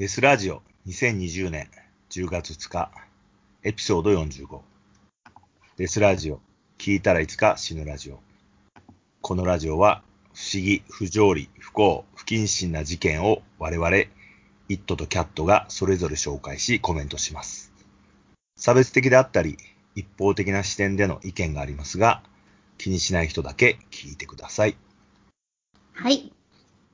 [0.00, 1.68] デスラジオ2020年
[2.08, 2.90] 10月2日
[3.64, 4.60] エピソード45
[5.76, 6.40] デスラジオ
[6.78, 8.18] 聞いたらいつか死ぬラジオ
[9.20, 10.02] このラジオは
[10.32, 14.08] 不思議、不条理、不幸、不謹慎な事件を我々、イ
[14.70, 17.70] ットとキャットがそれぞれ紹介しコメントします。
[18.56, 19.58] 差別的であったり、
[19.94, 22.22] 一方的な視点での意見がありますが、
[22.78, 24.78] 気にしない人だけ聞いてください。
[25.92, 26.32] はい。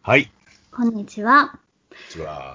[0.02, 0.32] はい。
[0.72, 1.60] こんにちは。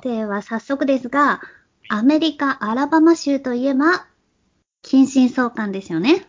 [0.03, 1.41] では、早速ですが、
[1.89, 4.05] アメリカ・アラバマ州といえば、
[4.81, 6.25] 近親相関ですよね。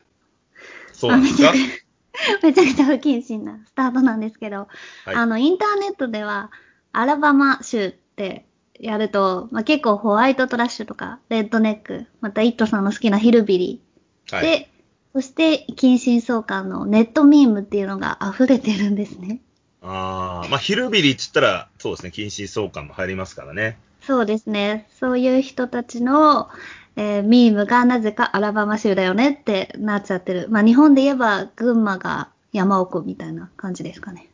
[0.93, 1.53] そうなんですか？
[2.43, 4.69] めちゃくちゃ不謹慎なスタートなんですけど、
[5.07, 6.51] はい、あの、インターネットでは、
[6.93, 8.45] アラバマ州って
[8.79, 14.71] やると、まあ、結構ホワイトトラッシュとか、レッドネック、またイットさんの好きなヒルビリー、はい、で、
[15.15, 19.41] そして、近親相関のネットミームっていうのが溢れてるんですね。
[19.83, 23.79] ああ、まあ、ヒルビリーっつったら、そうですね、近親相関も入りますからね。
[24.01, 24.89] そうですね。
[24.99, 26.49] そういう人たちの、
[26.97, 30.47] えー、ミームがなぜかアラバマ州だよねってなっちゃってる。
[30.51, 34.29] まあ、日本で言えば群馬が山奥みたいな感じですかね。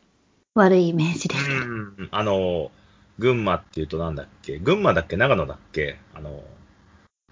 [0.54, 2.08] 悪いイメージですうん。
[2.10, 2.70] あの、
[3.18, 4.58] 群馬っていうとなんだっけ？
[4.58, 5.16] 群馬だっけ？
[5.16, 5.98] 長野だっけ？
[6.14, 6.42] あの、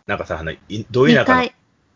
[0.06, 0.52] なんかさ、あの、
[0.90, 1.48] ど田舎の。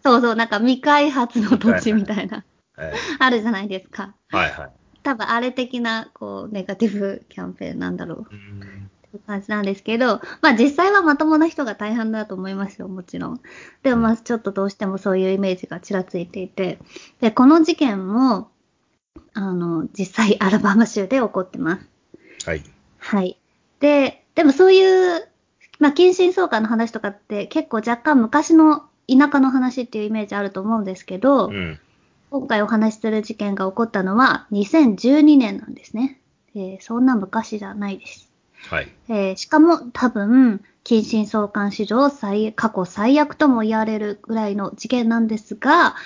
[0.03, 2.45] そうそう、なんか未開発の土地みたいな、
[2.77, 4.15] はい、あるじゃないですか。
[4.31, 4.71] はいはい。
[5.03, 8.21] 多分あれ的な、こう、ネガティブキャンペーンなんだろう。
[8.23, 13.41] っていう感じなんですけど、まあ実際はまともな人が大半だと思いますよ、もちろん。
[13.83, 16.79] でもまあちょっとどうしてもそういうイメージがちらついていて。
[17.21, 18.51] で、この事件も、
[19.35, 21.89] あの、実際アルバム州で起こってます。
[22.47, 22.63] はい。
[22.99, 23.39] はい。
[23.81, 25.29] で、でもそういう、
[25.79, 31.81] まあ、近親相関の話とかって結構若干昔の田舎の話っていうイメージあると思うんですけど、うん、
[32.31, 36.21] 今回お話しする事件が起こったのは2012年なんですね。
[36.55, 38.31] えー、そんな昔じゃないです。
[38.69, 38.89] はい。
[39.09, 45.97] えー、しかも多分、近親相関史上最、過去最悪とも言われるぐらいの事件なんですが、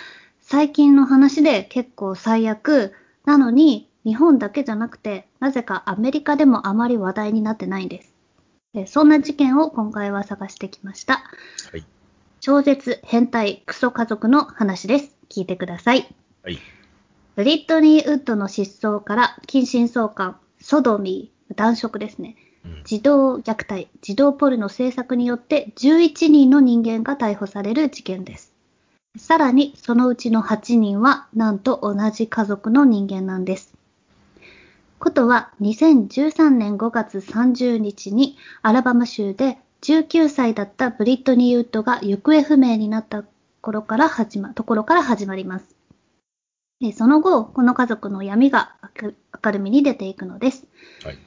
[0.40, 2.92] 最近の話で結構最悪
[3.24, 8.92] なのに、日本だけじゃなくて、なぜかアメリカでもあまり話題になってないんです。
[8.92, 11.22] そんな事件を今回は探してきました。
[11.70, 11.84] はい。
[12.40, 15.14] 超絶変態クソ家族の話です。
[15.30, 16.14] 聞いてください。
[16.44, 16.58] はい。
[17.36, 22.36] ブリットニー・ウッドの失踪から近親相関、ソドミー、男色ですね。
[22.84, 28.52] 児童虐待、児童ポルの制作によって11人の人間が逮捕される事件です。
[29.16, 33.72] さらに、そのうちの8人は、なんと同じ家族の人間なんです。
[34.98, 43.24] ことは、2013年5月30日に、アラバマ州で19歳だったブリットニー・ウッドが行方不明になった
[43.62, 45.73] 頃から始ま、ところから始まります。
[46.92, 50.66] その後、この家族の闇が明るみに出ていくのです。
[51.02, 51.18] はい、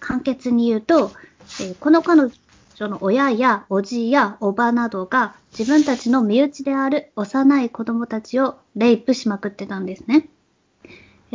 [0.00, 1.10] 簡潔に言うと、
[1.80, 2.30] この彼
[2.74, 10.28] 女の親やおじやおばなどが自分たちの身内である幼い子供たちをレイプしまくってたんですね。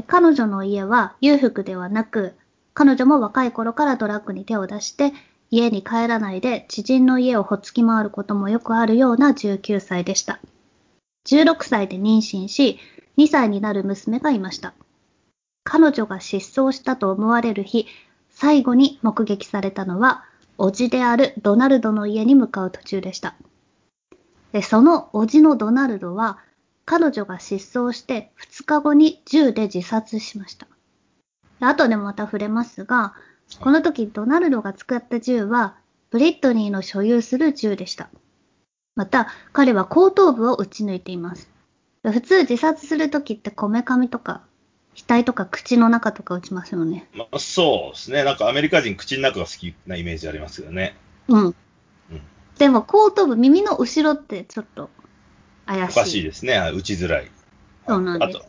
[0.06, 2.36] 彼女の家は裕福ではなく、
[2.74, 5.14] 彼女も若い頃からドラッグに手を出して
[5.50, 10.40] 家に帰らないで知人の家をほっつき回ることもよくあるような19歳でした。
[11.26, 12.80] 16歳で妊娠し、
[13.18, 14.74] 2歳になる娘がいました。
[15.64, 17.88] 彼女が失踪したと思われる日、
[18.30, 20.24] 最後に目撃されたのは、
[20.58, 23.36] 叔父であるドナルドの家に向かう途中でした。
[24.54, 26.40] でその叔父のドナルドは、
[26.86, 30.68] 彼女が失踪して2日後に銃で自殺しました。
[31.60, 33.14] 後でもまた触れますが、
[33.60, 35.76] この時ドナルドが使った銃は、
[36.12, 38.10] ブリットニーの所有する銃でした。
[38.96, 41.57] また、彼は後頭部を撃ち抜いています。
[42.12, 44.42] 普通自殺するときってこめかみとか、
[45.08, 47.08] 額とか口の中とか撃ちますよね。
[47.14, 48.24] まあ、そうですね。
[48.24, 50.96] なんかアメリカ人口の中が好きなイメージありますよね。
[51.28, 51.46] うん。
[51.46, 51.56] うん、
[52.58, 54.90] でも後頭部、耳の後ろってちょっと
[55.66, 56.00] 怪しい。
[56.00, 56.58] おかしいですね。
[56.74, 57.32] 打ちづらい。
[57.88, 58.40] そうなんです。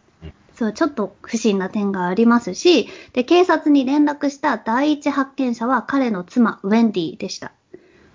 [0.58, 7.52] そう、ちょっと不審な点がありますし、で、警察に連絡した第一発見者は彼の妻、ウェンディでした。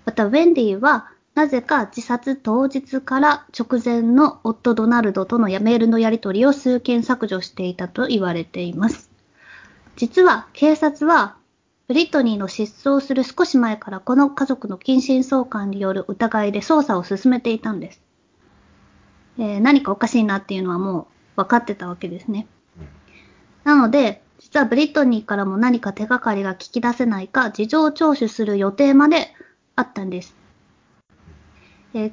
[0.04, 9.10] また、ウェンディは、なぜか自殺当日から直前の夫ドナルドとのメールのやり取りを数件削除していたと言われています。
[9.96, 11.36] 実は警察は
[11.86, 18.00] ブリトニーの失踪する少し前からこの家族の近親相関による疑いで捜査を進めていたんです。
[19.38, 22.46] えー、何かおかしいなっていうのはもう分かってたわけですね。
[23.64, 29.34] なので、実はブリトニーからも何か手がかりが聞き出せないか事情聴取する予定まで
[29.74, 30.43] あったんです。
[31.94, 32.12] え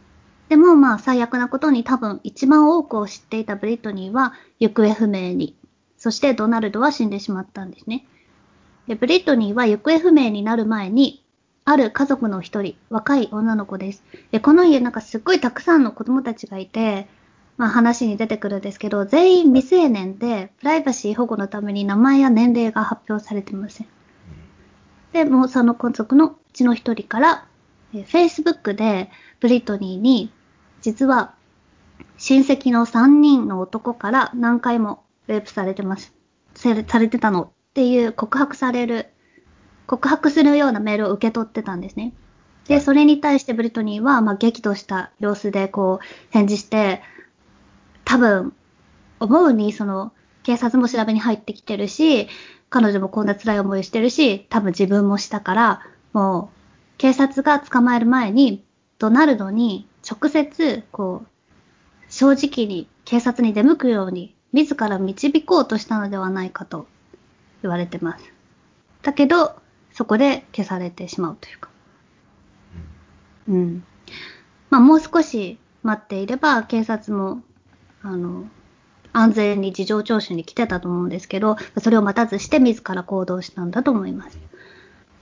[0.50, 5.56] でもまあ最悪なことに多分一番多くを知っていたブリトニーは行方不明に、
[5.98, 8.06] そしてドナルドは死んでしまったんですね。
[8.88, 11.24] でブリトニーは行方不明になる前に、
[11.64, 14.04] ある家族の一人、若い女の子です。
[14.32, 17.08] で、この家なんかすっごいたくさんの子供たちがいて、
[17.56, 23.88] まあ話に出てくるんですけど、全員未成年で、プライバシー保護のために名前や年齢が発表されてません。
[25.14, 27.46] で、もうその家族のうちの一人から、
[27.94, 29.10] えー Facebook で
[29.40, 30.32] ブリトニーに、
[30.82, 31.34] 実は
[32.18, 36.14] 親戚の3人の男から何回もレイプされてます。
[36.54, 39.08] されされてたのっていう告白される、
[39.88, 42.14] 告白するようなメールを受け取ってたんですね。
[42.68, 47.02] で、はいそれに対してブリトニーは、まあ、激怒した様子でこう返事して、
[48.06, 48.54] 多分、
[49.20, 50.14] 思うに、その、
[50.44, 52.28] 警察も調べに入ってきてるし、
[52.70, 55.82] 彼女もこんな辛い思いをしてるし、多分自分もしたから、
[56.14, 56.61] もう、
[57.02, 58.64] 警察が捕まえる前に、
[59.00, 61.28] ドナルドに直接、こう、
[62.10, 66.86] 正直に警察に出向くように、自ら導こうとしたのではないかと
[67.64, 68.32] 言われてます。
[69.02, 69.56] だけど、
[69.92, 71.70] そこで消されてしまうというか。
[73.50, 73.84] うん。
[74.70, 77.42] まあ、もう少し待っていれば、警察も、
[78.04, 78.44] あの、
[79.12, 84.38] 安全に事情聴取に来てたと思うんですけど、それを待たずして自ら行動したんだと思います。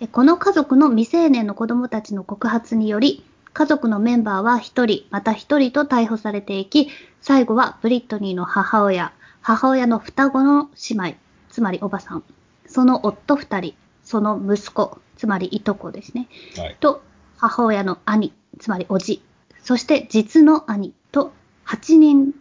[0.01, 9.11] えこの家族の未成年の子供たちの告発により、家族のメンバーは1人、また1人と逮捕されていき、最後はブリットニーの母親、
[9.41, 11.15] 母親の双子の姉妹、
[11.49, 12.23] つまりおばさん、
[12.65, 16.29] その夫2人、その息子、つまりいとこですね。
[16.55, 16.77] はい。
[16.79, 17.01] と
[17.37, 19.21] 母親の兄、つまりおじ、
[19.61, 21.33] そして実の兄と
[21.65, 22.33] 8人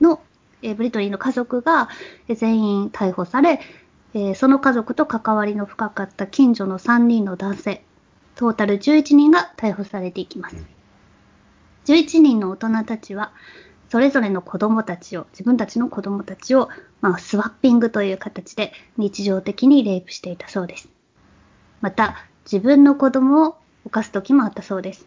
[0.00, 0.20] の、
[0.62, 1.88] えーブリトニーの家族が
[2.26, 3.60] えー全員逮捕され、
[4.14, 7.84] えーその家族と関わりの深かった近所の3人の男性、
[8.34, 10.56] トータル11人が逮捕されていきます。
[11.86, 13.32] 11人の大人たちは、
[13.88, 16.68] それぞれの子供たちを、自分たちの子供たちを、
[17.00, 20.88] まあ、スワッピングという形で日常的にレイプしていたそうです。
[21.80, 22.16] また、
[22.50, 25.06] 自分の子供を犯す時もあったそうです。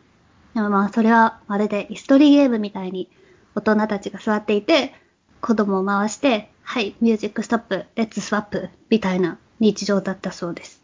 [0.54, 3.10] でもまあ、それはまるで椅子取りゲームみたいに
[3.56, 4.94] 大人たちが座っていて、
[5.42, 10.82] 子供を回して、はい、 music stop、 let's swap、みたいな日常だったそうです。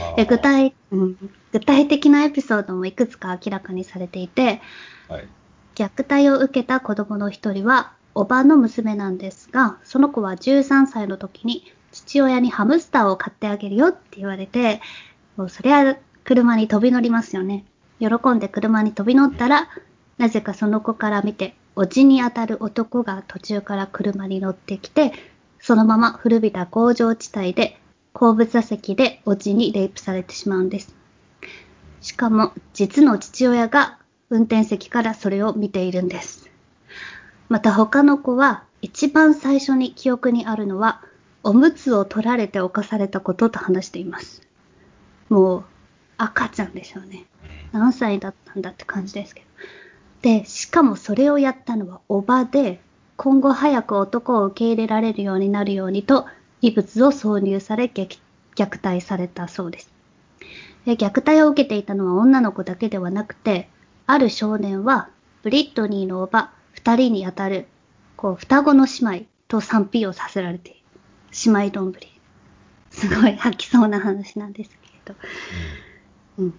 [0.00, 1.16] あーで具体、うん、
[1.52, 4.60] 具体的なエピソードもいくつか明らかにされていて、
[5.08, 5.28] はい。
[5.74, 14.80] 虐待を受けた子供の一人は、おばの娘なんですが、その子は13歳の時に父親にハムスターを買ってあげるよって言われて、
[15.36, 17.64] もうそりゃ車に飛び乗りますよね。
[18.00, 19.68] 喜んで車に飛び乗ったら、
[20.18, 25.12] なぜかその子から見て、おじに当たる男が途中から車に乗ってきて、
[25.58, 27.78] そのまま古びた工場地帯で、
[28.12, 30.94] 後部座席でおじにレイプされてしまうんです。
[32.02, 33.98] しかも、実の父親が
[34.28, 36.50] 運転席からそれを見ているんです。
[37.48, 41.02] また他の子は、一番最初に記憶にあるのは、
[41.42, 44.42] おむつを取られて犯されたことと話しています。
[45.28, 45.64] もう、
[46.18, 47.24] 赤ちゃんでしょうね。
[47.72, 49.46] 何歳だったんだって感じですけど。
[50.22, 52.80] で、しかもそれをやったのはおばで、
[53.16, 56.26] 今後早く男を受け入れられるようになるようにと、
[56.60, 58.18] 異物を挿入され虐
[58.54, 59.92] 虐待されたそうです。
[60.84, 63.68] で虐待を受けていたのは女の子だけではなくて、
[64.06, 65.10] ある少年は、
[65.42, 67.66] ブリットニーのおば二人にあたる、
[68.16, 70.80] こう、双子の姉妹と賛否をさせられている。
[71.46, 71.94] 姉妹丼。
[72.90, 75.14] すごい吐きそうな話なんですけれど。
[76.38, 76.54] うん。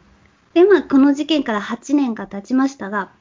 [0.53, 3.11] で、まあ、この事件から8年が経ちましたが、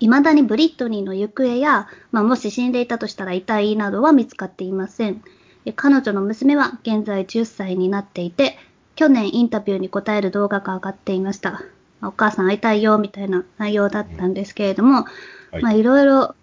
[0.00, 5.22] 未だにブリットニーの行方や、まあ、もし死んでいたとしたら遺体などは見つかっていません。
[5.64, 8.56] え彼女の娘は現在10歳になっていて、
[8.94, 11.50] 去年インタビューに答える動画が上がっていました。
[11.52, 11.60] ま
[12.02, 15.04] あお母さん会いたいよみたいな内容だったんですけれども、
[15.50, 16.34] はいまあいろいろ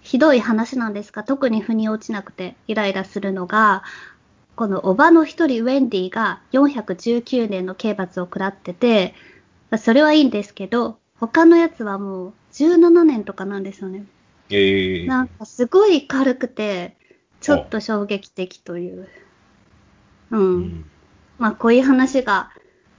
[0.00, 3.82] ひどい話なんですが、特に腑に落ちなくてイライラするのが、
[4.56, 9.14] このおばの一人ウェンディが419年の刑罰を食らってて、
[9.70, 14.04] まあそれはいいんですけど、他のやつはもう17年とかなんですよね。
[14.50, 16.96] ええなんかすごい軽くて、
[17.40, 19.08] ちょっと衝撃的という。
[20.30, 20.36] う。
[20.36, 20.90] うんん。
[21.38, 22.50] まあこういう話が、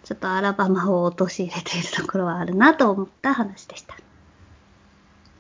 [0.03, 3.95] ちょっとアラバマを陥れているところはあるなと思った話でした。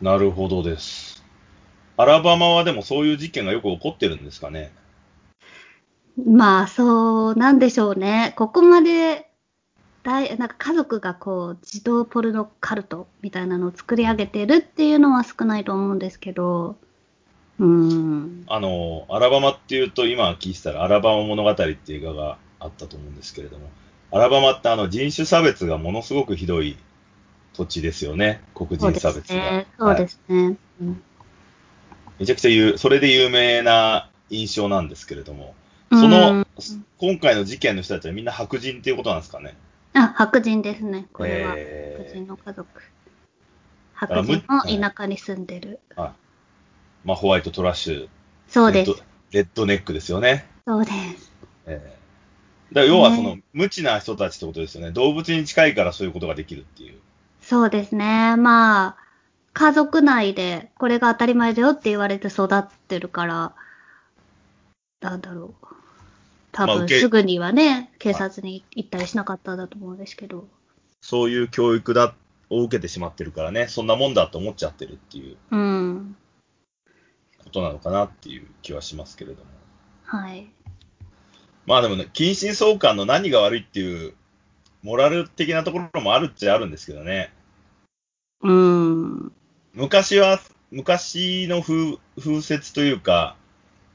[0.01, 1.23] なるほどです。
[1.97, 4.71] アラバマはでもそういう事件がよく起こってるんですかね？
[6.25, 8.33] まあそうなんでしょうね。
[8.37, 9.29] ここまで、
[10.03, 16.75] 大なんか家族がこう児童ポルノカルトみたいなのを作り上げてるっていうのは少ないと思うんですけど、
[17.59, 18.43] うーん。
[18.47, 23.69] あの、アラバマっていうと、今聞いてたら、アラバマ物語っていう映画があったと思うんですけれども、
[24.11, 26.77] アラバマってあの人種差別がものすごくひどい
[27.53, 28.41] 土地ですよね。
[28.53, 29.65] 黒人差別が。
[29.79, 30.57] そうですね。
[30.81, 31.03] うん
[32.19, 35.55] めちゃくちゃ有、それで有名な印象なんですけれども、
[35.89, 36.47] その、うん
[36.99, 39.57] 今回の事件の人たちはみんな白人っていうことなんですかね。
[39.93, 41.07] あ、白人ですね。
[41.13, 41.53] これは。
[41.57, 42.81] えー白人の家族。
[43.93, 45.79] 白人の田舎に住んでる。
[45.95, 46.11] はい。
[47.07, 48.09] まあ、ホワイトトラッシュ。
[48.47, 48.97] そうですレッ。
[48.97, 50.45] ドレッドネックですよね。
[50.65, 51.31] そうです。
[51.67, 52.03] えー
[52.73, 54.91] だから要はねその、無知な人たちってことですよね。
[54.91, 56.99] 動物に近いからそういうことができるっていう。
[57.41, 58.35] そうですね。
[58.35, 58.97] まあ、
[59.53, 63.53] 家族内でこれが当たり前だよって言われて育ってるから、
[65.01, 65.65] なんだろう。
[66.53, 70.47] 多分すぐにはね、警察に行ったりしなかったんだと思うんですけど。
[71.01, 72.15] そういう教育だ、
[72.49, 76.15] を受けてしまってるからね、そんなもんだと思っちゃってるっていううん。
[77.43, 79.49] ことなのかなっていう気はしますけれども。
[80.03, 80.47] はい。
[81.65, 84.13] まあでもね、近親相関の何が悪いっていう、
[84.83, 87.33] モラル的なところもあるっちゃあるんですけどね。
[88.41, 89.31] うん。
[89.73, 93.35] 昔は、昔の風風説というか、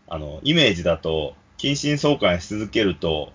[0.08, 3.32] あの、イメージだと、近親相関し続けると、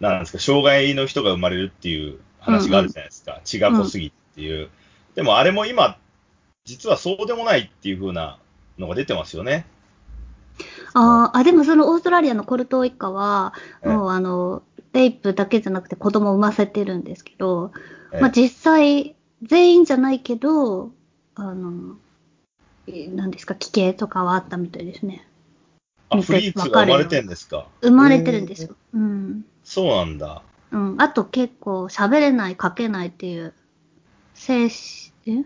[0.00, 3.40] なんですか、障害の人が生まれるっていう話があるじゃないですか。
[3.44, 4.70] 血が濃すぎっていう。
[5.14, 5.98] でもあれも今、
[6.64, 8.38] 実はそうでもないっていう風な
[8.78, 9.66] のが出てますよね。
[10.94, 13.52] あーあ、でもそのオーストラリアのコルト一家は、
[13.82, 14.62] ええもうあの、
[14.94, 17.72] レイプだけじゃなくて子供を産ませてるんですけど、
[18.12, 20.90] ええまあ実際、全員じゃないけど、
[21.34, 21.96] あの、
[22.86, 25.26] え何ですか、奇形とかはあったみたいですね。
[26.08, 27.66] あ、フリーツが生まれてんですか？
[27.80, 28.76] 生まれてるんですよ。
[28.94, 29.44] うん。
[29.64, 30.42] そうなんだ。
[30.70, 30.96] うん。
[30.98, 33.54] あと結構喋れない、書けないっていう、
[34.34, 35.44] 精神、え？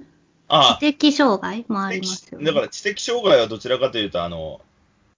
[0.49, 1.65] あ知的障害？
[1.69, 2.45] もありますよ、ね。
[2.45, 4.61] だから知的障害はどちらかというと、あの、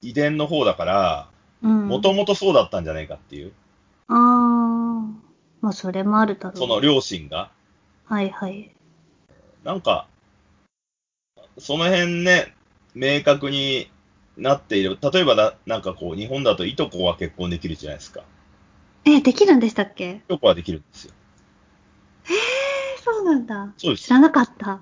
[0.00, 1.28] 遺伝の方だから、
[1.62, 1.88] うん。
[1.88, 3.52] もともとそうだったんじゃないかっていう、
[4.08, 4.16] ああ、
[5.60, 6.58] まあそれもあるだろう。
[6.58, 7.50] その両親が。
[8.04, 8.74] はいはい。
[9.64, 10.06] なんか、
[11.58, 12.54] その辺ね、
[12.94, 13.88] 明確に
[14.36, 14.98] なっている。
[15.00, 18.24] 例えばな、なんかこう、日本だといとこは結婚できるじゃないですか。
[19.04, 20.10] え、できるんでしたっけ？
[20.10, 21.14] いとこはできるんですよ。
[22.26, 22.28] え、
[23.02, 23.72] そうなんだ。
[23.76, 24.10] そうです知。
[24.10, 24.80] らなかった。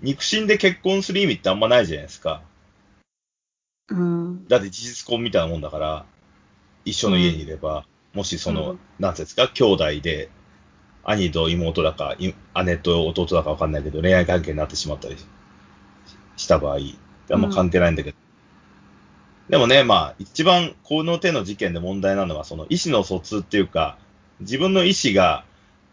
[0.00, 2.42] 肉親で結婚する意味ってあんまないじゃないですか。
[3.88, 4.48] うん。
[4.48, 6.06] だって事実婚みたいなもんだから、
[6.84, 10.30] 一緒の家にいれば、もしその、うんなんていうんですか、兄弟で、
[11.04, 12.34] 兄と妹だか、い
[12.64, 15.16] 姉と弟だかわかんないけど、恋愛関係になってしまったり
[16.36, 16.78] した場合、
[17.32, 18.16] あんま関係ないんだけど。
[19.48, 23.98] でもね、まあ、一番この手の事件で問題なのは、その意思の疎通っていうか、
[24.40, 25.44] 自分の意思が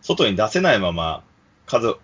[0.02, 1.24] 外に出せないまま、
[1.66, 2.00] 家族、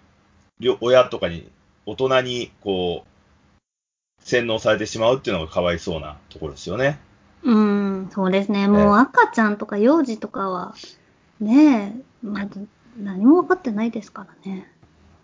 [0.60, 1.50] 両親とかに、
[1.86, 7.00] 大人に、こう、洗脳されてしまうっていうのがかわいそうなところですよね。
[7.44, 8.68] うん、そうですね。
[8.68, 10.76] もう赤ちゃんとか幼児とかは、
[11.40, 14.73] ねえ、まず何も分かってないですからね。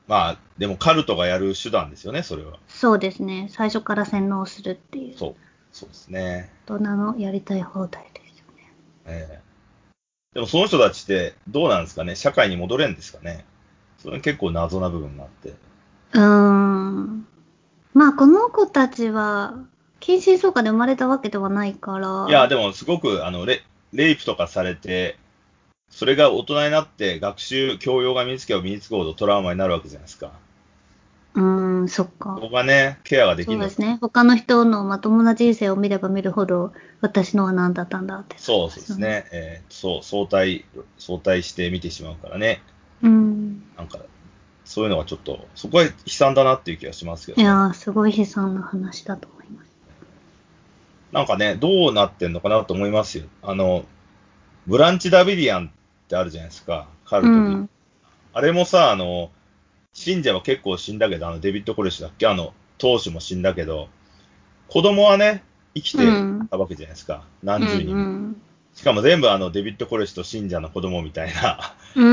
[0.09, 2.57] まあ、でもカルトがやる手段ですよね、それは。
[2.67, 3.47] そうですね。
[3.51, 5.17] 最初から洗脳するっていう。
[5.17, 5.35] そう。
[5.71, 6.51] そうですね。
[6.65, 8.73] 大人のやりたい放題ですよね。
[9.05, 9.39] ええ
[10.33, 12.15] でもその人たちってどうなんですかね？
[12.15, 13.45] 社会に戻れんですかね？
[13.99, 15.49] それ結構謎な部分があって。
[15.49, 17.27] うーん。
[17.93, 19.59] まあ、この子たちは、
[19.99, 22.25] 近親相関で生まれたわけではないから。
[22.27, 23.63] いや、でもすごく、あの、レ
[23.93, 25.17] レイプとかされて、
[25.89, 30.31] それが大人になって学習、教養が身につけば身につくほどトラウマになるわけじゃないですか。
[31.35, 32.41] うーん、そっかそ。
[32.41, 33.97] こがね、ケアができるのそうですね。
[34.01, 38.37] 他の人のまともな人生を見れば見るほど、私のは何だったんだって。
[38.37, 39.25] そうですね。
[39.31, 40.65] えーそう、相対、
[40.97, 42.61] 相対して見てしまうからね。
[43.01, 43.63] うん。
[43.77, 43.99] なんか、
[44.65, 47.43] そういうのがちょっと、そこは悲惨だなっていう気がしますけど、ね。
[47.43, 49.69] いやー、すごい悲惨な話だと思います。
[51.11, 53.25] なんかね、どうなってんのかなと思いますよ。
[53.41, 53.85] あの、
[54.67, 55.71] ブランチ・ダビディアン
[56.09, 57.35] ってあるじゃないですか、カルトで。
[57.35, 57.69] うん。
[58.33, 59.29] あれもさ、あの、
[59.93, 62.25] 信者は結構死んだけど、あの、デビッド・コレシュだっけ？
[62.25, 63.89] あの、当主も死んだけど、
[64.67, 65.43] 子供はね、
[65.75, 65.99] 生きて
[66.49, 67.25] たわけじゃないですか。
[67.43, 67.93] 何十人も。
[67.93, 68.41] うん
[68.75, 71.75] しかも全部あの、デビッド・コレシュと信者の子供みたいな。
[71.95, 72.05] う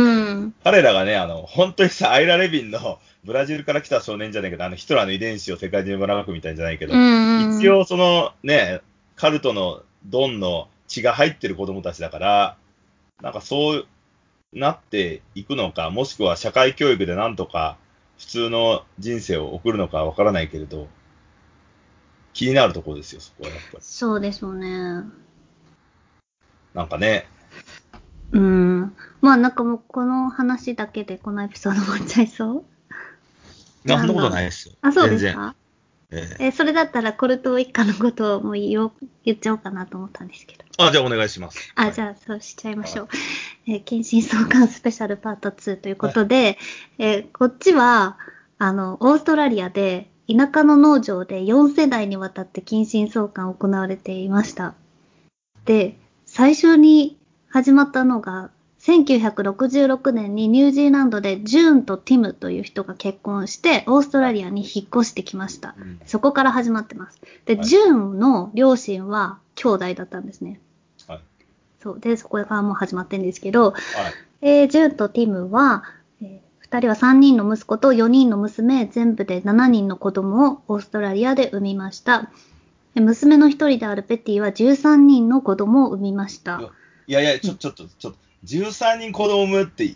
[0.46, 0.54] ん。
[0.64, 7.58] 彼らがね、あの、本当にさ、アイラ・レビンのブラジルから来た少年じゃないけど、あの、ヒトラーの遺伝子を世界中にばらまくみたいじゃないけど、うん。
[7.60, 8.80] 一応そのね、
[9.14, 12.56] カルトのドンの血が入ってる子供たちだから、
[13.22, 13.86] なんかそう
[14.52, 17.76] なっていくのか、もしくは社会教育でなんとか
[18.18, 20.88] 普通の人生を送るのかわからないけれど、
[22.32, 23.78] 気になるところですよ、そこはやっぱり。
[23.80, 25.02] そうですよね。
[26.74, 27.26] なんかね、
[28.32, 28.94] うん。
[29.20, 32.64] まあなんかもうこの話だけでこのエピソード終わっちゃいそう
[33.86, 34.74] そんなことないですよ。
[34.82, 35.34] あ、そうです全然。
[35.34, 35.54] か
[36.10, 38.92] えええ、それだったらコルト一家のことをもう言おう
[39.24, 40.64] 言っちゃおうかなと思ったんですけど。
[40.78, 41.72] あ、じゃあお願いします。
[41.74, 43.08] あ、じゃあそうしちゃいましょう。
[43.66, 46.58] えー、近親相関スペシャルパート2ということで、
[46.98, 48.18] えーこっちは、
[48.58, 54.74] あの、オーストラリアで、田舎の農場で4世代にわたって近親相関行われていました。
[55.64, 58.50] で、最初に始まったのが
[58.86, 65.74] 1966年にニュージーランドでジューンとティムという人が結婚して、オーストラリアに引っ越してきました。
[65.76, 67.20] うんそこから始まってます。
[67.46, 70.60] で、はいジューンの両親は兄弟だったんですね。
[71.08, 71.20] はい。
[71.82, 72.00] そう。
[72.00, 73.82] で、そこからもう始まってるんですけど、はい。
[74.42, 75.82] えージューンとティムは、
[76.22, 76.40] え
[76.70, 82.30] 2人は3人の息子と4人の娘、全部で7人の子供をオーストラリアで産みました。
[82.94, 86.72] で娘の一人であるペティは13人の子供を産みました。
[87.08, 89.94] いやいや、ちょ、ちょっと、ちょっと、13人子供産むって、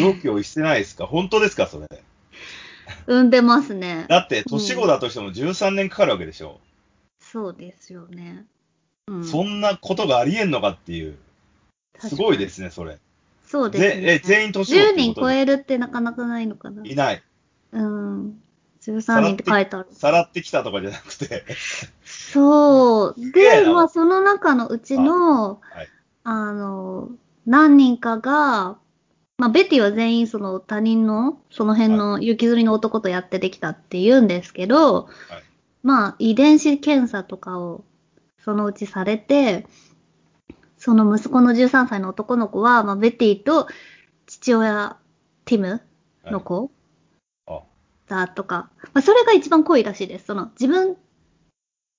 [0.00, 1.06] 同居してないですか？
[1.06, 1.66] 本当ですか？
[1.66, 1.86] それ。
[3.06, 4.06] 産んでますね。
[4.08, 6.60] だって、年子だとしても13年かかるわけでしょ。
[7.20, 8.44] そうですよね。
[9.08, 11.16] うん、そんなことがありえんのかっていう。
[11.98, 12.98] すごいですね、それ。
[13.46, 14.00] そうですね。
[14.02, 16.84] ぜえ全員年子っ10人超てことでえるってなかなかないのかな。
[16.84, 17.22] いない。
[17.72, 18.42] うん。
[18.82, 19.88] 13人って書いてある。
[19.92, 21.44] さらってきたとかじゃなくて。
[22.04, 23.14] そう。
[23.16, 25.88] で、げえなまあ、その中のうちの、はい
[26.24, 27.10] あの、
[27.46, 28.78] 何人かが、
[29.38, 35.42] まあ、ベティは全員その他人の、その辺の雪吊りの男とやってできたって言うんですけど、はい。
[35.82, 37.84] まあ、遺伝子検査とかを
[38.38, 39.66] そのうちされて、
[40.78, 43.66] その息子の13歳の男の子は、まあ、ベティと
[44.26, 44.96] 父親、
[45.44, 45.82] ティム
[46.24, 46.70] の子
[47.46, 47.62] あ、
[48.06, 50.26] だとか、まあ、それが一番濃いらしいです。
[50.26, 50.96] その自分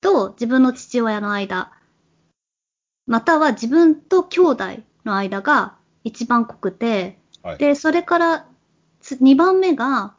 [0.02, 1.72] と自分の父親の間、
[3.06, 4.64] または自分と兄弟
[5.06, 7.58] の間が一番濃くて、はい。
[7.58, 8.48] で、それから
[9.20, 10.16] 2番目が、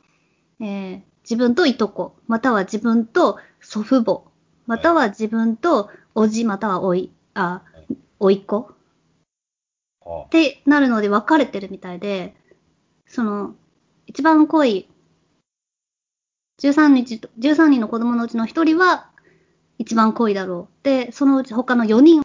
[0.60, 4.22] えー自分といとこ、または自分と祖父母、
[4.66, 7.62] または自分とおじ、またはおい、あ、
[8.20, 8.70] おいっ子
[10.04, 12.36] あってなるので分かれてるみたいで、
[13.06, 13.54] その、
[14.06, 14.88] 一番濃い、
[16.60, 19.10] 13日と、13人の子供のうちの1人は
[19.78, 20.84] 一番濃いだろう。
[20.84, 22.22] で、そのうち他の4人、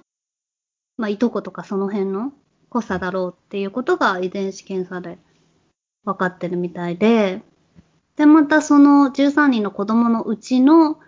[0.98, 2.34] まあ、いとことかその辺の
[2.70, 5.18] 濃さだろうっていうことが遺伝子検査で
[6.06, 7.42] 分かってるみたいで、
[8.16, 11.00] で、またその13人の子供のうちの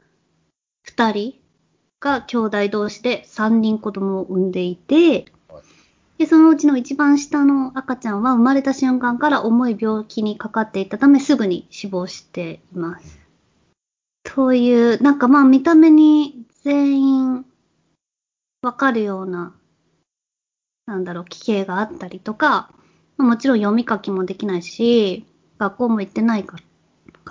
[0.88, 1.39] 2人
[1.99, 5.25] が兄弟同士で3人子供を産んでいて、
[6.17, 13.19] で、そのうちの一番下の赤ちゃんは生まれた瞬間から重い病気にかかっていたためすぐに死亡しています。
[14.23, 17.45] という、なんかまあ見た目に全員
[18.62, 19.55] わかるような、
[20.85, 22.69] なんだろう、奇形があったりとか、
[23.17, 25.25] まあもちろん読み書きもできないし、
[25.57, 26.57] 学校も行ってないか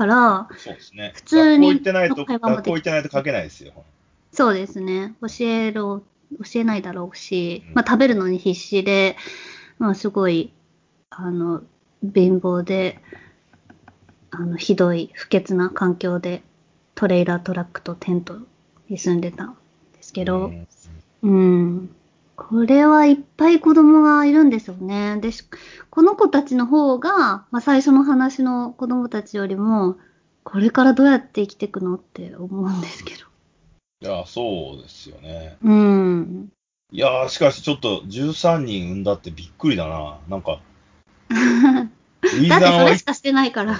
[0.06, 1.12] ら、そうですね。
[1.14, 3.72] 普通に学校行ってないと、学校行ってないと書けないですよ。
[4.32, 5.14] そうですね。
[5.20, 6.04] 教える、教
[6.54, 9.16] えないだろうしうん、まあ食べるのに必死で、
[9.78, 10.52] まあすごい、
[11.10, 11.62] あの、
[12.02, 13.00] 貧乏で、
[14.30, 16.42] あの、ひどい不潔な環境で
[16.94, 18.38] トレーラートラックとテント
[18.88, 19.56] に住んでたん
[19.96, 20.66] ですけど、うん
[21.22, 21.90] うん。
[22.48, 25.18] これはいっぱい子供がいるんですよね。
[25.20, 25.44] で、し
[25.90, 29.98] この子たちの方が、まあ最初の話の子供たちよりも、
[30.42, 33.26] これからどうやって生きていくのって思うんですけど。
[34.00, 35.58] いや、そうですよね。
[35.62, 36.48] うん。
[36.90, 40.18] いやー、しかしちょっと13人産んだってびっくりだな。
[40.26, 40.60] なんか、
[41.28, 41.88] だっ
[42.22, 43.78] てそれしかしてないから。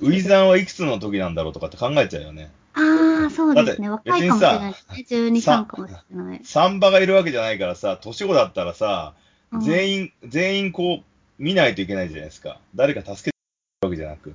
[0.00, 2.50] ウイザンはいくつの時なんだろうとかって考えちゃうよね。
[2.74, 3.88] ああ、そうですね。
[3.88, 5.28] 若いかもしれないですね。
[5.28, 6.40] 12、さ3かもしれない。
[6.44, 9.14] サンバがいるわけじゃないからさ、年子だったらさ、
[9.52, 11.02] うん全員、全員こう、
[11.38, 12.60] 見ないといけないじゃないですか。
[12.74, 13.36] 誰か助けて
[13.82, 14.34] るわけじゃなく。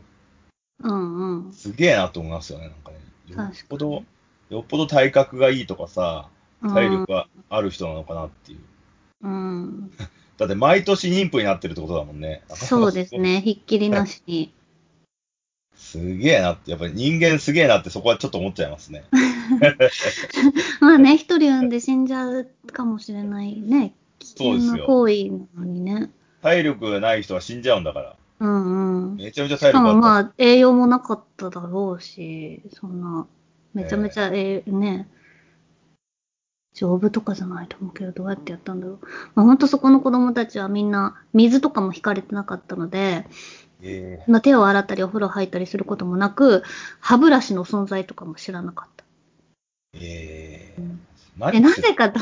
[0.84, 1.54] うんうん。
[1.54, 2.97] すげえなと思いますよね、なんかね。
[3.28, 4.04] よっぽど
[4.49, 8.60] よっぽど体格がいいとかさ、うん体力がある人なのかなっていう。
[9.21, 9.91] うん。
[10.38, 12.41] だって毎年妊婦になってるってことだもんね。
[12.49, 13.15] そうです。
[13.15, 13.41] ね。
[13.41, 14.54] ひっきりなしに。
[15.79, 19.05] すげえなって、やっぱり人間すげえなってそこはちょっと思っちゃいますね。
[20.81, 23.93] まあね、一人産んで死んじゃうかもしれないね。
[24.19, 26.11] 危険な行為なのにね。
[26.43, 28.15] 体力ない人は死んじゃうんだから。
[28.39, 29.15] うんうん。
[29.15, 29.99] めちゃめちゃ体力あった。
[29.99, 33.25] まあ、栄養もなかっただろうし、そんな、
[33.73, 35.07] めちゃめちゃ、えーね、
[36.73, 38.99] 丈夫とかじゃないと思うけど、どうやってやったんだろう。
[39.33, 43.25] まあ、ほんとそこの子供たちはみんな、水とかも引かれてなかったので、
[43.81, 46.63] えまあ、手を洗ったりお風呂入ったりすることもなく、
[46.99, 49.05] 歯ブラシの存在とかも知らなかった。
[49.93, 51.05] ー、えーうん
[51.39, 52.19] 何で、なぜかと、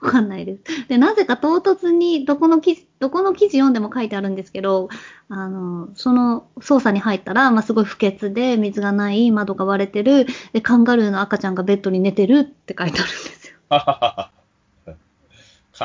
[0.00, 0.88] わかんないです。
[0.88, 4.88] で、なぜか唐突に、どこの記事、どこの記事読んでも書いてあるんですけど、
[5.28, 13.54] あの、その捜査に入ったら、まあ、すごい不潔で、水がない、窓が割れてる、で、カンガルーの赤ちゃんがベッドに寝てるって書いてあるんですよ。
[13.68, 14.30] カ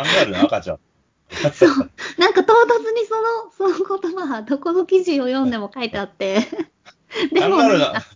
[0.01, 0.79] ンガルーの赤ちゃん。
[1.54, 1.92] そう。
[2.18, 6.48] なんか唐突にその、その言葉は、どこの記事を読んでも書いてあって、
[7.32, 8.08] でも、カンガルーのなんか、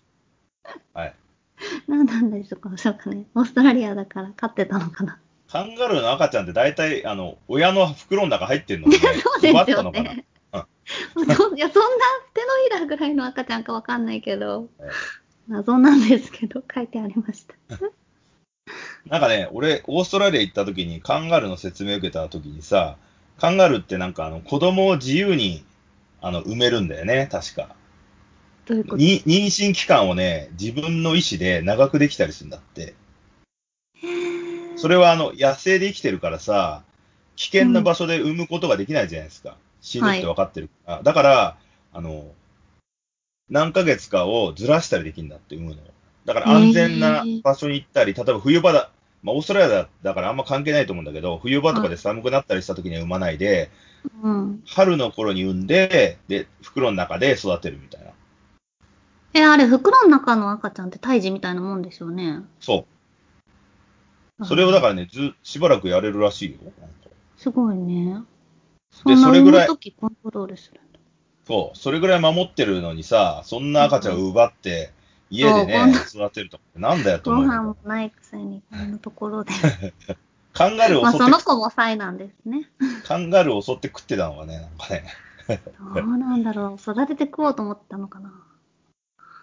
[0.93, 1.15] はい。
[1.87, 3.25] なんなんでしょうか、そうかね。
[3.35, 5.19] オーストラリアだから飼ってたのかな。
[5.47, 8.97] カンガルーの赤ちゃんって大体、あの、親の袋の中入ってんのね。
[8.97, 10.25] そうですよね。
[11.55, 14.67] いや、そんな手のひらぐらいの赤ちゃんかわかんないけど、
[15.47, 17.55] 謎なんですけど、書いてありました。
[19.09, 22.97] なんかね、俺、オーストラリア行った時にカンガルーの説明を受けた時にさ、
[23.37, 25.63] カンガルーってなんかあの、子供を自由に、
[26.21, 27.75] あの、産めるんだよね、確か。
[28.65, 28.97] どういうこと？
[28.97, 32.93] に妊娠期間をね、自分の意思で長くできたりするんだって。
[34.77, 36.83] それはあの、野生で生きてるからさ、
[37.35, 39.57] 危険な場所で産むことができないじゃないですか。
[39.81, 41.03] 死ぬって分かってるから。
[41.03, 41.57] だから、
[41.91, 42.31] あの、
[43.49, 45.81] 何ヶ月かをずらしたりできるんだって産むの。
[46.25, 48.91] だから安全な場所に行ったり、例えば冬場だ、
[49.23, 53.71] まあオーストラリアだだからあんま関係ないと思うんだけど、冬場とかで寒くなったりした時には産まないで、
[54.21, 54.63] うん。
[54.67, 58.11] 春の頃に産んで、で、袋の中で育てるみたいな。
[59.33, 62.41] え、あれ、袋の中の赤ちゃんって胎児みたいなもんでしょうね。
[62.59, 62.85] そ
[64.39, 64.45] う。
[64.45, 66.57] それをだからね、ず、しばらくやれるらしいよ。
[67.37, 68.21] すごいね。
[69.05, 70.99] でそれぐらい産む時コントロールするんだ。
[71.47, 71.77] そう。
[71.77, 74.91] それぐらい守ってるのにさ、そんな赤ちゃんを奪って、
[75.33, 77.61] 家でね、育てるとか、なんだよとご思うよ。
[77.63, 79.51] 飯もないくせに、こんなところで。
[80.53, 82.69] カンガルーまあ、を襲って、その子も才なんですね。
[83.03, 85.05] カンガルーを襲って食ってたのがね、なんかね。
[85.95, 86.75] どうなんだろう。
[86.75, 88.31] 育てて食おうと思ったのかな。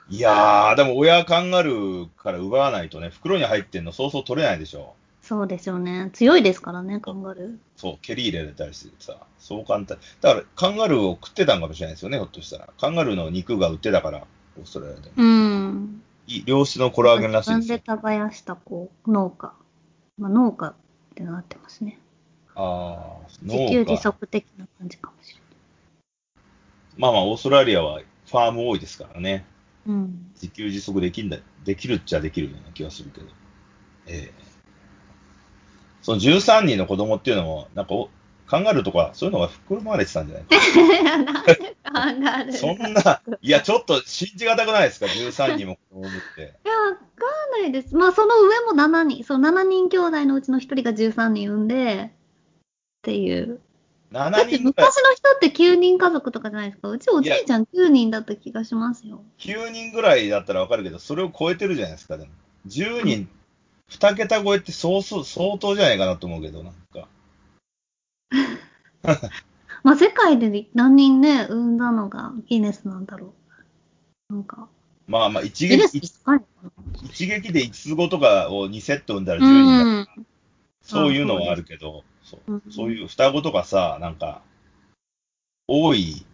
[0.09, 4.95] いやー、でも親カンガルーから奪わないとね、袋に入ってんのそうそう取れないでしょ。
[5.23, 6.11] そうですよね。
[6.13, 7.57] 強いですからね、カンガルー。
[7.77, 9.99] そう、蹴り入れられたりしてさ、そう簡単。
[10.21, 12.69] だから、カンガルーを食ってたんかもしれないですよね、ひょっとしたら。
[12.79, 14.27] カンガルーの肉が売ってたから、
[14.61, 15.11] オーストラリアで。
[15.17, 16.03] うん。
[16.27, 17.97] いい良質のコラーゲンらしい自ですよ。
[17.97, 19.53] 分で耕したこう農家。
[20.19, 20.75] まあ、農家っ
[21.15, 21.99] てなってますね。
[22.55, 23.97] ああ、自給自。
[23.97, 25.41] 足的な感じかもしれ
[26.97, 29.33] まあまあ、オーストラリアはファーム多いですからね。
[29.33, 29.45] ない。
[29.87, 30.31] うん。
[30.35, 33.27] 自給自足できんだ、できるっちゃできるような気がするけど。
[34.07, 34.51] ええ
[36.03, 38.09] その13人の子供っていうのも、なんかお、
[38.51, 40.43] カンガルーとか、そういうのが袋回れてたんじゃな
[42.49, 42.53] い？
[42.53, 46.43] そんな、いや、ちょっと信じがたくないですか、13人も子供って。
[46.67, 46.99] いや、わか
[47.59, 47.95] んないです。
[47.95, 53.61] まあ、その上も7人、そう、7人兄弟のうちの1人が13人産んで、っていう。
[54.11, 56.89] だ7って人昔、の人って9人家族とかじゃないですか？
[56.89, 59.23] うちおじいちゃん9人だった気がしますよ。
[59.39, 62.31] 9人ぐらいだったらわかるけど、それを超えてるじゃないですか、でも。
[62.67, 63.29] 10人、
[63.91, 67.07] 2桁超えって相当相当じゃないかなと思うけど、なんか。
[69.83, 73.35] まあ、世界で何人ね、産んだのがギネスなんだろ
[74.31, 74.35] う。
[74.35, 74.69] なんか、
[75.07, 76.01] まあまあ、一撃、
[77.03, 80.27] 一撃で5つ子とかを2セット産んだら10う人だん。
[80.83, 84.43] そういうのはあるけど、そううんそういう双子とかさ、なんか、
[85.67, 86.27] 多い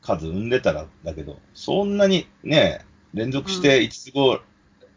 [0.00, 2.84] 数産んでたらだけど、そんなにね、
[3.14, 4.40] 連続して5つ子、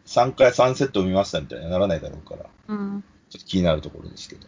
[0.06, 3.04] 3回3セット産みましたみたいにはならないだろうから、うん。
[3.28, 4.46] ちょっと気になるところですけど。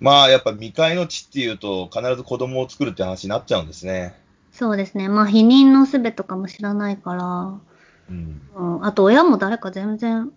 [0.00, 4.14] まあ、やっぱ未開の地っていうと、必ず子供を作るって話になっちゃうんですね。
[4.52, 5.08] そうですね。
[5.08, 7.24] まあ、否認のすべとかも知らないから、
[8.10, 8.40] うん。
[8.54, 10.30] うん、あと親も誰か全然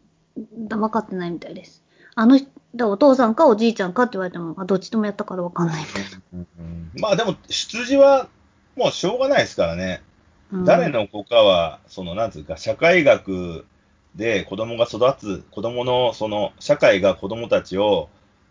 [0.67, 1.83] 分かってないみたいです。
[2.15, 8.27] あの人、お父さんかおじいちゃんかって言われても、あどっちともやったから分かんないみたいうんまあでも、出自は
[8.75, 10.01] もうしょうがないですからね。
[10.51, 10.59] な。
[10.59, 13.65] うん誰の子かは、その、なんつうか、社会学
[14.15, 18.09] で子供が育つ、子供の、その、社会が子供たちを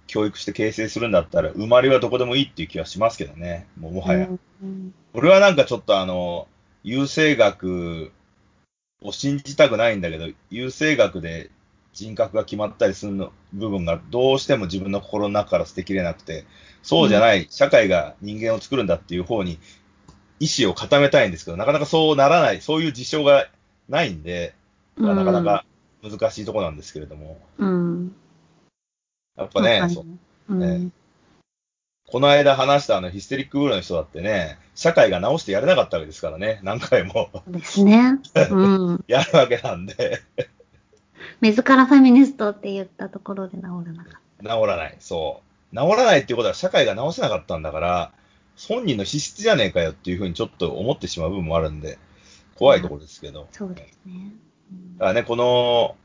[0.09, 3.69] 教育して形成するんだったら、生まれはどこでもいいっていう気はしますけどね。
[3.79, 4.27] もう、もはや。
[4.27, 6.47] うんうん俺はなんかちょっとあの、
[6.85, 8.13] 優生学
[9.03, 11.51] を信じたくないんだけど、優生学で
[11.93, 16.45] 人格が決まったりするの部分がどうしても自分の心の中から捨てきれなくて、
[16.83, 19.59] そうじゃない、社会が人間を作るんだっていう方に
[20.41, 23.49] 意志を固めたいんですけど、なかなかそうならない、そういう事象が
[23.89, 24.55] ないんで、
[24.97, 25.65] まあなかなか
[26.03, 28.15] 難しいところなんですけれども、うん。
[29.39, 30.07] やっぱね、そう
[30.51, 30.91] うんね
[32.11, 38.19] この間話したあのヒステリックブルーの人だってね、社会が直してやれなかったわけですからね、何回もですね。
[38.51, 39.05] うん。
[39.09, 40.23] やるわけなんで、
[41.43, 44.97] 自らフェミニストって言ったところで治らなかっ治らない。
[45.01, 45.77] そう。
[45.77, 48.13] 治らないっていうことは社会が直せなかったんだから、
[48.57, 51.99] 本人の資質じゃねえかよっていうふうにちょっと思ってしまう部分もあるんで、
[52.57, 53.49] 怖いところですけど。
[53.53, 53.59] た。
[53.59, 54.33] そうですね。
[54.97, 55.97] だからね、この、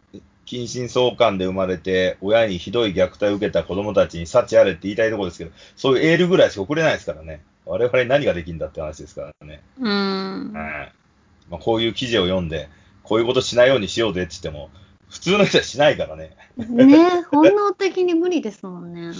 [0.45, 7.41] 近親相関で生まれて、親にひどい虐待を受けた子供たちに幸あれって言いたいところですけど、そういうエールぐらいしか送れないですからね。
[7.65, 9.61] 我々に何ができるんだって話ですからね。
[9.79, 9.89] うん。
[9.89, 12.69] うんまあ、こういう記事を読んで、
[13.03, 14.69] こういうことしないようにしようぜって言っても、
[15.09, 16.35] 普通の人はしないからね。
[16.57, 19.13] ね本能的に無理ですもんね。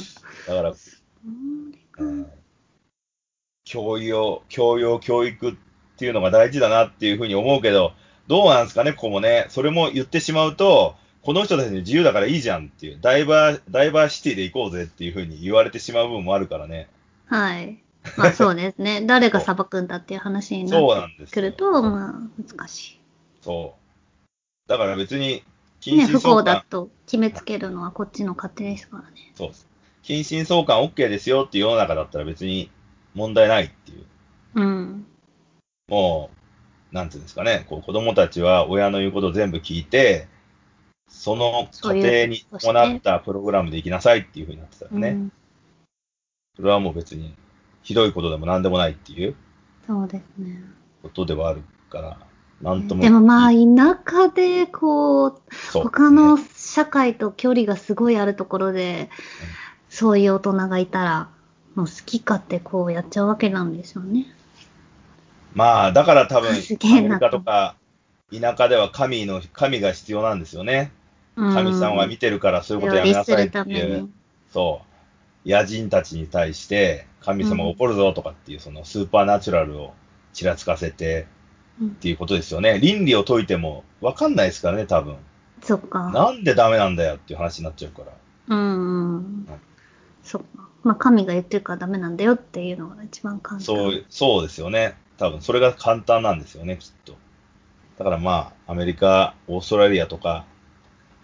[0.47, 0.73] だから、う
[1.29, 2.27] んうん
[3.65, 5.55] 教養、教養、教育っ
[5.97, 7.93] ていうのが大事だなっていうふうに思うけど、
[8.27, 9.45] どうなんですかね、ここもね。
[9.49, 16.89] それも言ってしまうと、この人たちに自由だからいいじゃんっていう、ダイバー、ダイバーシティで行こうぜっていうふうに言われてしまう部分もあるからね。
[17.27, 17.79] はい。
[18.17, 19.01] まあそうですね。
[19.07, 22.99] 誰が裁くんだっていう話になってくると、まあ難し
[23.41, 24.69] そう。
[24.69, 25.35] だから別に、い。
[25.35, 25.43] ね、
[25.79, 29.31] 不近親相関、幸だと決めつけるのはこっちの勝手ですからね。
[29.35, 29.67] そうです。
[30.01, 32.69] 近親相関 OK ですよっていう世の中だったら別に
[33.13, 34.05] 問題ないっていう。
[34.55, 35.05] うん。
[35.87, 36.29] も
[36.91, 40.27] う、なんていうんですかね、こう子供たちは親の言うことを全部聞いて、
[41.13, 45.31] そのそういう家庭に伴ったプログラムで行きなさいっていうふうになってたらね、うん
[46.55, 47.33] それはもう別に
[47.81, 49.35] ひどいことでも何でもないっていう
[49.87, 50.61] そうですね。
[51.01, 52.17] ことではあるから、
[52.61, 53.01] なんとも。
[53.01, 59.09] でもまあ、田舎で、こう、そう他の社会と距離がすごいあるところで、
[59.89, 61.29] そういう大人がいたら、
[61.75, 64.27] もう好き勝手こうやっちゃうわけなんでしょうね。
[65.53, 67.75] まあ、だから多分、アメリカとか
[68.31, 70.91] 田舎では神の、神が必要なんですよね。
[71.35, 74.11] 神さんは見てるからそういうことやめなさいっていうに。
[74.51, 74.81] そ
[75.45, 75.49] う。
[75.49, 79.93] 野人たちに対して、神様が怒るぞとかっていう、そのスーパーナチュラルを
[80.33, 81.27] ちらつかせて
[81.81, 82.79] うんっていうことですよね。
[82.79, 85.15] 倫理を解いても分かんないですからね、多分。
[85.61, 86.11] そっか。
[86.11, 88.55] なんでダメなんだよっていう話になっちゃうから。
[88.55, 89.47] うんうん。
[90.23, 90.69] そっか。
[90.83, 93.65] まあ、神が言ってるからダメなんだよっていうのが一番簡単。
[93.65, 94.95] そう、そうですよね。
[95.17, 97.15] 多分、それが簡単なんですよね、きっと。
[97.97, 100.45] だからまあ、アメリカ、オーストラリアとか、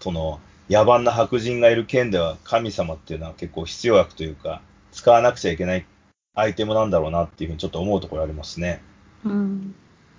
[0.00, 5.86] その、野蛮な白人がいる県では神様っていうのは結構必要悪というか、使わなくちゃいけない
[6.34, 8.82] アイテムなんだろうなっていうふうにちょっと思うところありますね。
[9.24, 9.74] うん。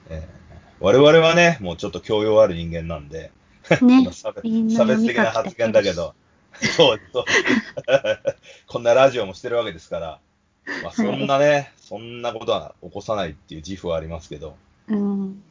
[0.09, 0.41] えー
[0.81, 3.31] 我々はね、もうちょっと教養ある人間なんで、
[3.81, 6.15] ね 差別差別的な発言だけど、
[6.75, 7.25] そうそう。
[8.65, 10.19] こんなラジオもしてるわけですから、
[10.81, 15.43] まあ、そんなね、そんなことは起こさないっていう自負はありますけど、うん。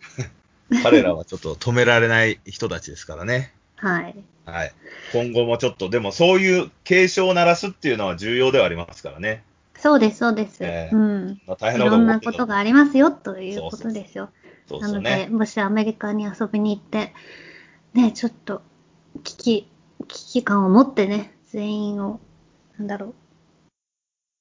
[0.83, 3.55] 彼らはちょっと止められない人たちですからね。
[3.81, 4.15] はい。
[4.45, 4.73] はい。
[5.13, 9.43] 今後もちょっと、でもそういう警鐘を鳴らすっていうのは重要ではありますからね。
[9.79, 10.63] そうです、そうです。
[10.63, 11.41] ええうん。
[11.47, 14.31] まあ、大い変なことろんなことがありますよということですよ。
[14.69, 15.29] そうなので、そうね。
[15.31, 17.15] もしアメリカに遊びに行って、
[17.95, 18.63] ね、ちょっと
[19.25, 19.69] 危機、
[20.09, 22.21] 危機感を持ってね、全員を、
[22.79, 23.15] なんだろう、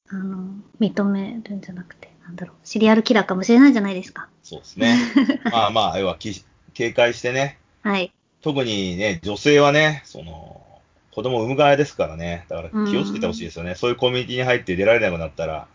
[0.10, 0.49] あの、
[0.82, 4.28] 認めるんじゃなくて、なんだろう、シリアルキラーかもしれないじゃないですか。
[4.43, 4.97] そうですね。
[5.45, 8.12] まあまあ、要はき警戒してね、 はい。
[8.41, 10.65] 特にね、女性はね、その、
[11.12, 12.45] 子供を産む側ですからね。
[12.47, 13.75] だから気をつけてほしいですよね。
[13.75, 15.67] そういうコミュニティに入って出られなくなったら、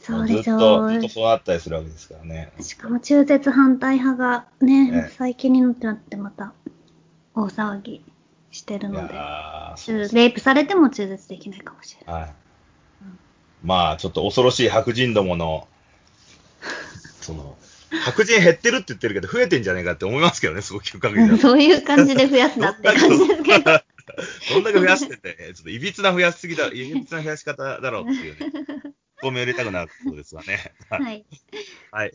[0.00, 2.52] そうでしずっと、ょずっとそうなったりするわけですからね。
[2.60, 6.52] しかも中絶反対派がね、ええ最近になってまた
[7.34, 8.04] 大騒ぎ
[8.50, 12.22] してるいので、やーそうですレイプされても中絶できないかもしれない。
[12.22, 12.34] はい。
[13.62, 15.68] まあ、ちょっと恐ろしい白人どもの、
[17.20, 17.56] その、
[18.04, 20.86] 白人減ってるって言ってるけど、増えてんじゃねえかって思いますけどね、すごく
[21.38, 23.80] そういう感じで増やすなって感じですけど。
[24.50, 28.52] どんだけ増やしてて、ちょっといびつな増やしすぎだ、 いびつな増やし方だろうっていうね、
[29.22, 30.72] ごめん入れたくなることですわね。
[30.90, 31.24] はい。
[31.90, 32.12] はい。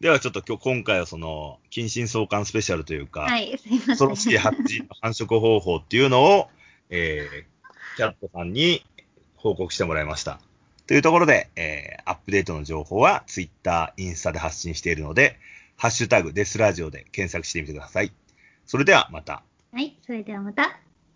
[0.00, 3.86] ではちょっと今日、今回はその、近親相関スペシャルというか、はい、すいません。
[3.86, 6.48] 恐ろしい白人の繁殖方法っていうのを、
[6.90, 8.84] えー、キャットさんに
[9.36, 10.40] 報告してもらいました。
[10.92, 15.38] というところで、えー、アップデートの情報は Twitter、インスタで発信しているので、
[15.78, 18.12] ハッシュタグデスラジオで検索してみてください。
[18.66, 19.42] それではまた。
[19.72, 20.78] はい、それではまた。